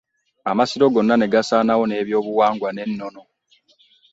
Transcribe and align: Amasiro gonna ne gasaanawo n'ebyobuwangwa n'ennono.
Amasiro 0.49 0.85
gonna 0.93 1.15
ne 1.17 1.27
gasaanawo 1.33 1.83
n'ebyobuwangwa 1.87 2.69
n'ennono. 2.71 3.21